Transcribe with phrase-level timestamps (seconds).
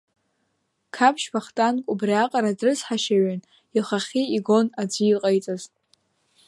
[0.95, 3.41] Қаԥшь Вахтанг убриаҟара дрыцҳашьаҩын,
[3.77, 5.63] ихахьы игон аӡәы иҟеиҵаз.